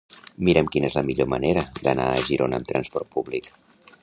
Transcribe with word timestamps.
Mira'm 0.47 0.71
quina 0.75 0.89
és 0.91 0.95
la 0.99 1.03
millor 1.11 1.29
manera 1.35 1.67
d'anar 1.89 2.09
a 2.15 2.27
Girona 2.31 2.61
amb 2.63 2.71
trasport 2.73 3.15
públic. 3.19 3.53